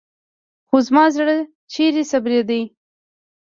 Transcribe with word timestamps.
خو 0.67 0.77
زما 0.87 1.03
زړه 1.15 1.35
چېرته 1.73 2.03
صبرېده. 2.11 2.59